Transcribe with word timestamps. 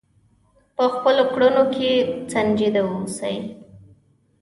په 0.75 0.85
خپلو 0.93 1.23
کړنو 1.33 1.63
کې 1.75 1.91
سنجیده 2.31 2.81
اوسئ. 2.89 3.37